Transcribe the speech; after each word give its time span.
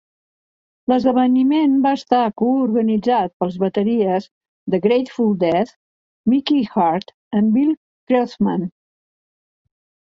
L'esdeveniment 0.91 1.75
va 1.83 1.91
estar 1.97 2.21
coorganitzat 2.43 3.35
pels 3.43 3.59
bateries 3.65 4.27
de 4.75 4.81
Grateful 4.89 5.31
Dead, 5.45 5.77
Mickey 6.35 6.67
Hart 6.75 7.17
i 7.43 7.47
Bill 7.55 7.75
Kreutzmann. 7.83 8.71